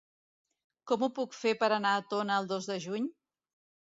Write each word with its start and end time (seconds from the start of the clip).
Com 0.91 1.03
ho 1.03 1.09
puc 1.19 1.35
fer 1.39 1.53
per 1.59 1.69
anar 1.77 1.91
a 1.97 2.05
Tona 2.13 2.39
el 2.45 2.49
dos 2.53 2.71
de 2.71 2.79
juny? 2.87 3.07